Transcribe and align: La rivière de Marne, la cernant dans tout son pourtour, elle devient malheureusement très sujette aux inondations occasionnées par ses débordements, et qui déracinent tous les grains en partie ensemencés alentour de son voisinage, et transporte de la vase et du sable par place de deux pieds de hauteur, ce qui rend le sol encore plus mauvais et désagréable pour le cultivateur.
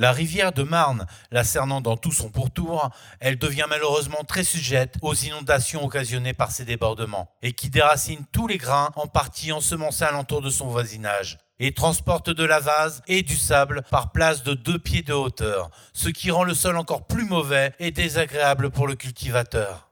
La 0.00 0.12
rivière 0.12 0.52
de 0.52 0.62
Marne, 0.62 1.04
la 1.30 1.44
cernant 1.44 1.82
dans 1.82 1.98
tout 1.98 2.10
son 2.10 2.30
pourtour, 2.30 2.88
elle 3.20 3.36
devient 3.38 3.66
malheureusement 3.68 4.24
très 4.26 4.44
sujette 4.44 4.94
aux 5.02 5.12
inondations 5.12 5.84
occasionnées 5.84 6.32
par 6.32 6.52
ses 6.52 6.64
débordements, 6.64 7.30
et 7.42 7.52
qui 7.52 7.68
déracinent 7.68 8.24
tous 8.32 8.46
les 8.46 8.56
grains 8.56 8.92
en 8.96 9.08
partie 9.08 9.52
ensemencés 9.52 10.04
alentour 10.04 10.40
de 10.40 10.48
son 10.48 10.68
voisinage, 10.68 11.36
et 11.58 11.74
transporte 11.74 12.30
de 12.30 12.44
la 12.44 12.60
vase 12.60 13.02
et 13.08 13.20
du 13.20 13.36
sable 13.36 13.82
par 13.90 14.10
place 14.10 14.42
de 14.42 14.54
deux 14.54 14.78
pieds 14.78 15.02
de 15.02 15.12
hauteur, 15.12 15.68
ce 15.92 16.08
qui 16.08 16.30
rend 16.30 16.44
le 16.44 16.54
sol 16.54 16.78
encore 16.78 17.06
plus 17.06 17.26
mauvais 17.26 17.74
et 17.78 17.90
désagréable 17.90 18.70
pour 18.70 18.86
le 18.86 18.94
cultivateur. 18.94 19.89